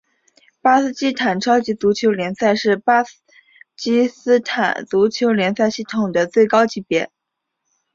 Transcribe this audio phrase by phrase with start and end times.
[0.61, 3.03] 巴基斯坦超级足球联赛是巴
[3.77, 7.11] 基斯坦足球联赛系统的最高级别。